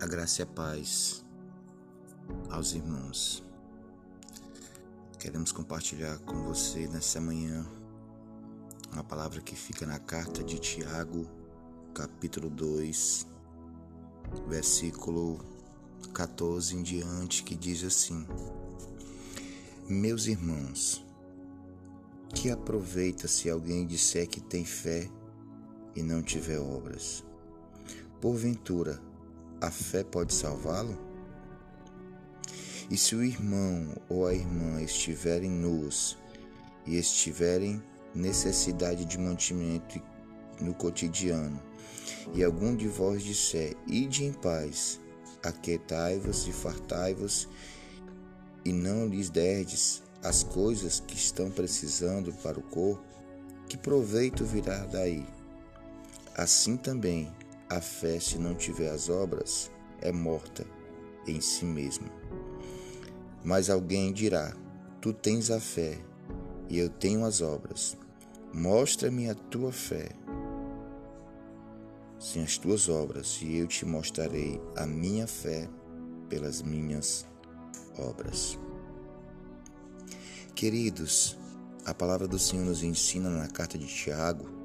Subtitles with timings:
[0.00, 1.24] A graça e a paz
[2.50, 3.42] aos irmãos.
[5.18, 7.66] Queremos compartilhar com você nessa manhã
[8.92, 11.26] uma palavra que fica na carta de Tiago,
[11.92, 13.26] capítulo 2,
[14.48, 15.38] versículo
[16.14, 18.26] 14 em diante, que diz assim:
[19.88, 21.04] Meus irmãos,
[22.34, 25.10] que aproveita se alguém disser que tem fé
[25.94, 27.24] e não tiver obras?
[28.20, 29.00] Porventura,
[29.60, 30.98] a fé pode salvá-lo?
[32.90, 36.18] E se o irmão ou a irmã estiverem nus
[36.84, 37.80] e estiverem
[38.12, 40.02] necessidade de mantimento
[40.60, 41.62] no cotidiano,
[42.34, 44.98] e algum de vós disser: Ide em paz,
[45.40, 47.48] aquietai-vos e fartai-vos,
[48.64, 53.04] e não lhes derdes as coisas que estão precisando para o corpo,
[53.68, 55.24] que proveito virá daí?
[56.34, 57.32] Assim também
[57.68, 60.66] a fé, se não tiver as obras, é morta
[61.26, 62.08] em si mesma.
[63.44, 64.54] Mas alguém dirá:
[65.00, 65.98] Tu tens a fé
[66.68, 67.96] e eu tenho as obras.
[68.52, 70.08] Mostra-me a tua fé
[72.18, 75.68] sem as tuas obras, e eu te mostrarei a minha fé
[76.28, 77.26] pelas minhas
[77.96, 78.58] obras.
[80.54, 81.36] Queridos,
[81.84, 84.57] a palavra do Senhor nos ensina na carta de Tiago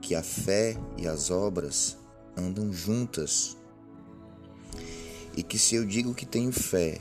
[0.00, 1.96] que a fé e as obras
[2.36, 3.56] andam juntas.
[5.36, 7.00] E que se eu digo que tenho fé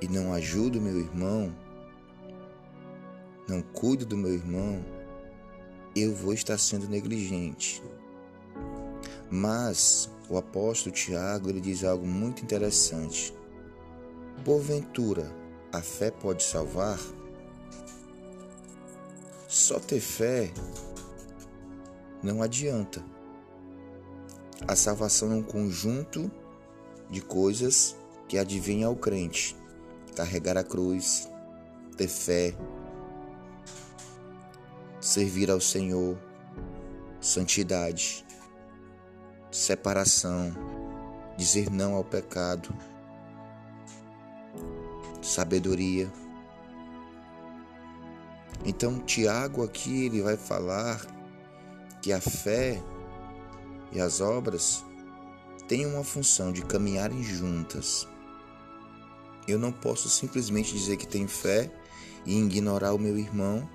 [0.00, 1.54] e não ajudo meu irmão,
[3.48, 4.84] não cuido do meu irmão,
[5.94, 7.82] eu vou estar sendo negligente.
[9.30, 13.32] Mas o apóstolo Tiago ele diz algo muito interessante.
[14.44, 15.32] Porventura,
[15.72, 16.98] a fé pode salvar?
[19.48, 20.52] Só ter fé
[22.22, 23.04] não adianta.
[24.66, 26.30] A salvação é um conjunto
[27.10, 27.96] de coisas
[28.28, 29.56] que adivinha ao crente:
[30.14, 31.28] carregar a cruz,
[31.96, 32.54] ter fé,
[35.00, 36.18] servir ao Senhor,
[37.20, 38.24] santidade,
[39.50, 40.52] separação,
[41.36, 42.74] dizer não ao pecado,
[45.22, 46.10] sabedoria.
[48.64, 51.15] Então, Tiago aqui ele vai falar
[52.06, 52.80] que a fé
[53.90, 54.84] e as obras
[55.66, 58.06] têm uma função de caminharem juntas.
[59.48, 61.68] Eu não posso simplesmente dizer que tenho fé
[62.24, 63.68] e ignorar o meu irmão.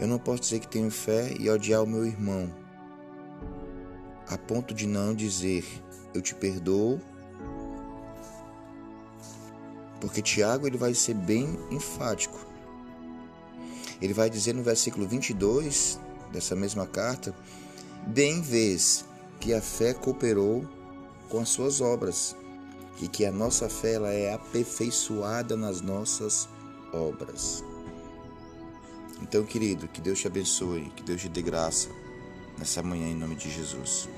[0.00, 2.52] Eu não posso dizer que tenho fé e odiar o meu irmão,
[4.26, 5.64] a ponto de não dizer
[6.12, 7.00] eu te perdoo,
[10.00, 12.44] porque Tiago ele vai ser bem enfático.
[14.02, 16.00] Ele vai dizer no versículo 22
[16.32, 17.34] dessa mesma carta
[18.06, 19.04] Bem vês
[19.38, 20.66] que a fé cooperou
[21.28, 22.34] com as suas obras
[23.00, 26.48] e que a nossa fé ela é aperfeiçoada nas nossas
[26.92, 27.62] obras.
[29.22, 31.88] Então, querido, que Deus te abençoe, que Deus te dê graça
[32.58, 34.08] nessa manhã em nome de Jesus.